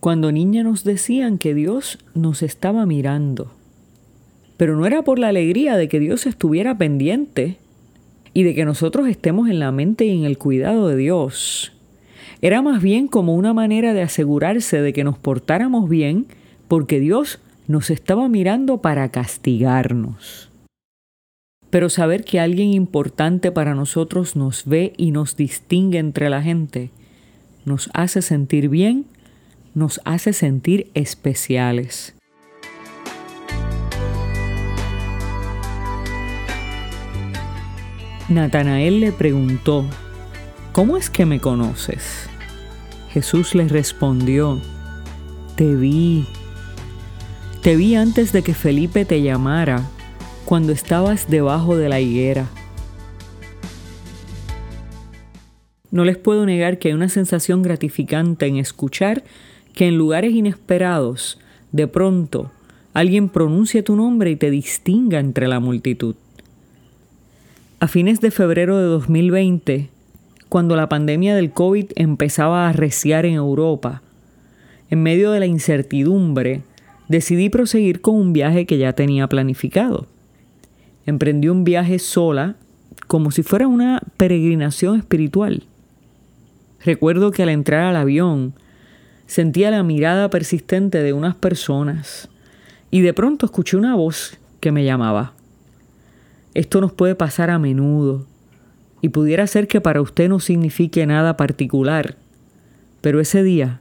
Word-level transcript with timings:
Cuando 0.00 0.30
niña 0.30 0.62
nos 0.62 0.84
decían 0.84 1.38
que 1.38 1.54
Dios 1.54 1.98
nos 2.14 2.42
estaba 2.42 2.86
mirando. 2.86 3.52
Pero 4.56 4.76
no 4.76 4.86
era 4.86 5.02
por 5.02 5.18
la 5.18 5.28
alegría 5.28 5.76
de 5.76 5.88
que 5.88 6.00
Dios 6.00 6.26
estuviera 6.26 6.78
pendiente 6.78 7.58
y 8.32 8.44
de 8.44 8.54
que 8.54 8.64
nosotros 8.64 9.08
estemos 9.08 9.48
en 9.48 9.58
la 9.58 9.72
mente 9.72 10.06
y 10.06 10.16
en 10.16 10.24
el 10.24 10.38
cuidado 10.38 10.88
de 10.88 10.96
Dios. 10.96 11.72
Era 12.40 12.62
más 12.62 12.80
bien 12.80 13.08
como 13.08 13.34
una 13.34 13.52
manera 13.52 13.94
de 13.94 14.02
asegurarse 14.02 14.80
de 14.80 14.92
que 14.92 15.02
nos 15.02 15.18
portáramos 15.18 15.88
bien 15.88 16.26
porque 16.68 17.00
Dios 17.00 17.40
nos 17.66 17.90
estaba 17.90 18.28
mirando 18.28 18.78
para 18.78 19.08
castigarnos. 19.10 20.50
Pero 21.70 21.90
saber 21.90 22.24
que 22.24 22.40
alguien 22.40 22.72
importante 22.72 23.50
para 23.50 23.74
nosotros 23.74 24.36
nos 24.36 24.64
ve 24.64 24.92
y 24.96 25.10
nos 25.10 25.36
distingue 25.36 25.98
entre 25.98 26.30
la 26.30 26.42
gente, 26.42 26.90
nos 27.64 27.90
hace 27.92 28.22
sentir 28.22 28.68
bien, 28.68 29.04
nos 29.78 30.00
hace 30.04 30.32
sentir 30.32 30.90
especiales. 30.94 32.14
Natanael 38.28 39.00
le 39.00 39.12
preguntó, 39.12 39.86
¿Cómo 40.72 40.96
es 40.96 41.08
que 41.08 41.24
me 41.24 41.40
conoces? 41.40 42.28
Jesús 43.10 43.54
le 43.54 43.68
respondió, 43.68 44.60
Te 45.54 45.74
vi. 45.74 46.26
Te 47.62 47.76
vi 47.76 47.94
antes 47.94 48.32
de 48.32 48.42
que 48.42 48.54
Felipe 48.54 49.04
te 49.04 49.22
llamara, 49.22 49.82
cuando 50.44 50.72
estabas 50.72 51.30
debajo 51.30 51.76
de 51.76 51.88
la 51.88 52.00
higuera. 52.00 52.46
No 55.90 56.04
les 56.04 56.18
puedo 56.18 56.44
negar 56.44 56.78
que 56.78 56.88
hay 56.88 56.94
una 56.94 57.08
sensación 57.08 57.62
gratificante 57.62 58.46
en 58.46 58.56
escuchar 58.56 59.24
que 59.78 59.86
en 59.86 59.96
lugares 59.96 60.34
inesperados, 60.34 61.38
de 61.70 61.86
pronto, 61.86 62.50
alguien 62.94 63.28
pronuncie 63.28 63.84
tu 63.84 63.94
nombre 63.94 64.28
y 64.32 64.34
te 64.34 64.50
distinga 64.50 65.20
entre 65.20 65.46
la 65.46 65.60
multitud. 65.60 66.16
A 67.78 67.86
fines 67.86 68.20
de 68.20 68.32
febrero 68.32 68.76
de 68.76 68.86
2020, 68.86 69.88
cuando 70.48 70.74
la 70.74 70.88
pandemia 70.88 71.36
del 71.36 71.52
COVID 71.52 71.92
empezaba 71.94 72.66
a 72.66 72.70
arreciar 72.70 73.24
en 73.24 73.34
Europa. 73.34 74.02
En 74.90 75.00
medio 75.00 75.30
de 75.30 75.38
la 75.38 75.46
incertidumbre, 75.46 76.62
decidí 77.06 77.48
proseguir 77.48 78.00
con 78.00 78.16
un 78.16 78.32
viaje 78.32 78.66
que 78.66 78.78
ya 78.78 78.94
tenía 78.94 79.28
planificado. 79.28 80.08
Emprendí 81.06 81.50
un 81.50 81.62
viaje 81.62 82.00
sola, 82.00 82.56
como 83.06 83.30
si 83.30 83.44
fuera 83.44 83.68
una 83.68 84.02
peregrinación 84.16 84.98
espiritual. 84.98 85.62
Recuerdo 86.84 87.30
que 87.30 87.44
al 87.44 87.50
entrar 87.50 87.82
al 87.82 87.94
avión, 87.94 88.54
sentía 89.28 89.70
la 89.70 89.82
mirada 89.84 90.30
persistente 90.30 91.02
de 91.02 91.12
unas 91.12 91.36
personas 91.36 92.28
y 92.90 93.02
de 93.02 93.12
pronto 93.12 93.46
escuché 93.46 93.76
una 93.76 93.94
voz 93.94 94.38
que 94.58 94.72
me 94.72 94.84
llamaba. 94.84 95.34
Esto 96.54 96.80
nos 96.80 96.92
puede 96.92 97.14
pasar 97.14 97.50
a 97.50 97.58
menudo 97.58 98.26
y 99.02 99.10
pudiera 99.10 99.46
ser 99.46 99.68
que 99.68 99.82
para 99.82 100.00
usted 100.00 100.30
no 100.30 100.40
signifique 100.40 101.06
nada 101.06 101.36
particular, 101.36 102.16
pero 103.02 103.20
ese 103.20 103.42
día, 103.42 103.80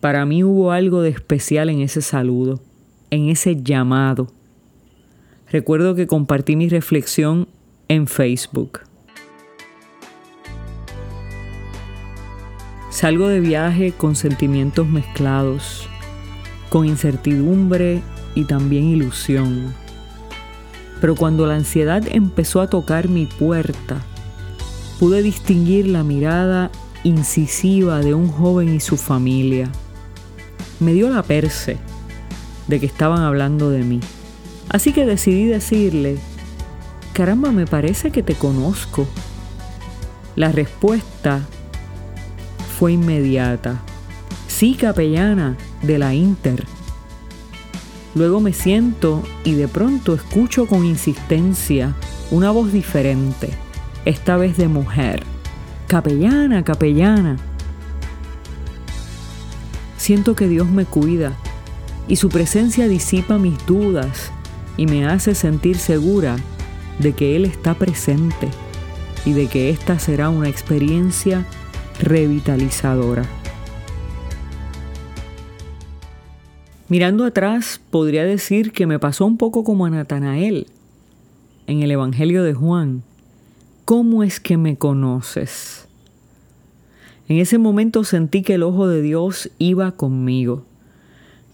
para 0.00 0.24
mí 0.24 0.42
hubo 0.42 0.72
algo 0.72 1.02
de 1.02 1.10
especial 1.10 1.68
en 1.68 1.80
ese 1.80 2.00
saludo, 2.00 2.60
en 3.10 3.28
ese 3.28 3.62
llamado. 3.62 4.32
Recuerdo 5.52 5.94
que 5.94 6.06
compartí 6.06 6.56
mi 6.56 6.70
reflexión 6.70 7.46
en 7.88 8.06
Facebook. 8.06 8.80
Salgo 12.96 13.28
de 13.28 13.40
viaje 13.40 13.92
con 13.92 14.16
sentimientos 14.16 14.88
mezclados, 14.88 15.86
con 16.70 16.86
incertidumbre 16.86 18.00
y 18.34 18.44
también 18.44 18.84
ilusión. 18.84 19.74
Pero 20.98 21.14
cuando 21.14 21.44
la 21.44 21.56
ansiedad 21.56 22.02
empezó 22.10 22.62
a 22.62 22.70
tocar 22.70 23.10
mi 23.10 23.26
puerta, 23.26 23.98
pude 24.98 25.22
distinguir 25.22 25.88
la 25.88 26.04
mirada 26.04 26.70
incisiva 27.04 27.98
de 27.98 28.14
un 28.14 28.28
joven 28.28 28.74
y 28.74 28.80
su 28.80 28.96
familia. 28.96 29.68
Me 30.80 30.94
dio 30.94 31.10
la 31.10 31.22
perce 31.22 31.76
de 32.66 32.80
que 32.80 32.86
estaban 32.86 33.20
hablando 33.20 33.68
de 33.68 33.82
mí. 33.82 34.00
Así 34.70 34.94
que 34.94 35.04
decidí 35.04 35.44
decirle, 35.44 36.16
caramba, 37.12 37.52
me 37.52 37.66
parece 37.66 38.10
que 38.10 38.22
te 38.22 38.36
conozco. 38.36 39.06
La 40.34 40.50
respuesta 40.50 41.42
fue 42.78 42.92
inmediata. 42.92 43.80
Sí, 44.48 44.74
capellana, 44.74 45.56
de 45.82 45.98
la 45.98 46.14
Inter. 46.14 46.64
Luego 48.14 48.40
me 48.40 48.52
siento 48.52 49.22
y 49.44 49.54
de 49.54 49.66
pronto 49.66 50.14
escucho 50.14 50.66
con 50.66 50.84
insistencia 50.84 51.94
una 52.30 52.50
voz 52.50 52.72
diferente 52.72 53.50
esta 54.04 54.36
vez 54.36 54.58
de 54.58 54.68
mujer. 54.68 55.22
Capellana, 55.86 56.64
capellana. 56.64 57.36
Siento 59.96 60.36
que 60.36 60.46
Dios 60.46 60.68
me 60.68 60.84
cuida 60.84 61.32
y 62.08 62.16
su 62.16 62.28
presencia 62.28 62.88
disipa 62.88 63.38
mis 63.38 63.64
dudas 63.66 64.30
y 64.76 64.86
me 64.86 65.06
hace 65.06 65.34
sentir 65.34 65.78
segura 65.78 66.36
de 66.98 67.14
que 67.14 67.36
Él 67.36 67.46
está 67.46 67.74
presente 67.74 68.48
y 69.24 69.32
de 69.32 69.46
que 69.46 69.70
esta 69.70 69.98
será 69.98 70.28
una 70.28 70.48
experiencia 70.48 71.46
revitalizadora. 72.00 73.24
Mirando 76.88 77.24
atrás, 77.24 77.80
podría 77.90 78.24
decir 78.24 78.72
que 78.72 78.86
me 78.86 78.98
pasó 78.98 79.26
un 79.26 79.36
poco 79.38 79.64
como 79.64 79.86
a 79.86 79.90
Natanael 79.90 80.68
en 81.66 81.82
el 81.82 81.90
Evangelio 81.90 82.44
de 82.44 82.54
Juan, 82.54 83.02
¿cómo 83.84 84.22
es 84.22 84.38
que 84.38 84.56
me 84.56 84.76
conoces? 84.76 85.86
En 87.28 87.38
ese 87.38 87.58
momento 87.58 88.04
sentí 88.04 88.42
que 88.42 88.54
el 88.54 88.62
ojo 88.62 88.86
de 88.86 89.02
Dios 89.02 89.50
iba 89.58 89.90
conmigo, 89.92 90.64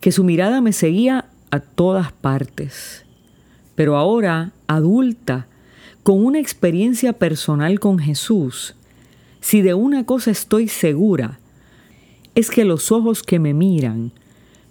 que 0.00 0.12
su 0.12 0.22
mirada 0.22 0.60
me 0.60 0.72
seguía 0.72 1.26
a 1.50 1.60
todas 1.60 2.12
partes. 2.12 3.04
Pero 3.74 3.96
ahora, 3.96 4.52
adulta, 4.66 5.46
con 6.02 6.24
una 6.24 6.40
experiencia 6.40 7.14
personal 7.14 7.80
con 7.80 7.98
Jesús, 7.98 8.74
si 9.42 9.60
de 9.60 9.74
una 9.74 10.06
cosa 10.06 10.30
estoy 10.30 10.68
segura, 10.68 11.40
es 12.34 12.48
que 12.48 12.64
los 12.64 12.92
ojos 12.92 13.22
que 13.22 13.38
me 13.38 13.52
miran 13.52 14.12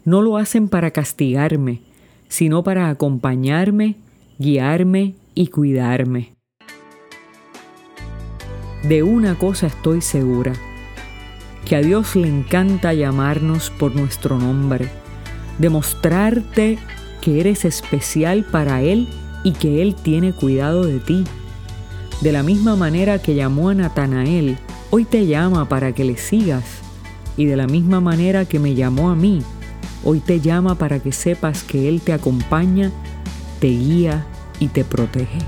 no 0.05 0.21
lo 0.23 0.37
hacen 0.37 0.69
para 0.69 0.91
castigarme, 0.91 1.81
sino 2.29 2.63
para 2.63 2.89
acompañarme, 2.89 3.97
guiarme 4.39 5.13
y 5.35 5.47
cuidarme. 5.47 6.33
De 8.83 9.03
una 9.03 9.37
cosa 9.37 9.67
estoy 9.67 10.01
segura, 10.01 10.53
que 11.65 11.75
a 11.75 11.81
Dios 11.81 12.15
le 12.15 12.29
encanta 12.29 12.93
llamarnos 12.93 13.69
por 13.71 13.93
nuestro 13.93 14.39
nombre, 14.39 14.87
demostrarte 15.59 16.79
que 17.21 17.41
eres 17.41 17.65
especial 17.65 18.45
para 18.45 18.81
Él 18.81 19.09
y 19.43 19.51
que 19.51 19.81
Él 19.81 19.95
tiene 19.95 20.31
cuidado 20.31 20.85
de 20.85 20.99
ti. 20.99 21.25
De 22.21 22.31
la 22.31 22.43
misma 22.43 22.75
manera 22.75 23.17
que 23.17 23.33
llamó 23.33 23.69
a 23.69 23.73
Natanael, 23.73 24.55
hoy 24.91 25.05
te 25.05 25.25
llama 25.25 25.67
para 25.67 25.91
que 25.91 26.05
le 26.05 26.17
sigas. 26.17 26.63
Y 27.35 27.45
de 27.45 27.55
la 27.55 27.65
misma 27.65 27.99
manera 27.99 28.45
que 28.45 28.59
me 28.59 28.75
llamó 28.75 29.09
a 29.09 29.15
mí, 29.15 29.41
hoy 30.03 30.19
te 30.19 30.39
llama 30.39 30.75
para 30.75 30.99
que 30.99 31.11
sepas 31.13 31.63
que 31.63 31.89
Él 31.89 31.99
te 32.01 32.13
acompaña, 32.13 32.91
te 33.59 33.69
guía 33.69 34.23
y 34.59 34.67
te 34.67 34.83
protege. 34.83 35.39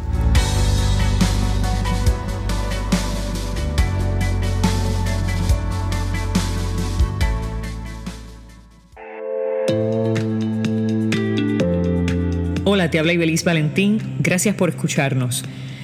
Hola, 12.63 12.89
te 12.89 12.97
habla 12.97 13.13
Ibeliz 13.13 13.43
Valentín. 13.43 13.99
Gracias 14.21 14.55
por 14.55 14.69
escucharnos. 14.69 15.43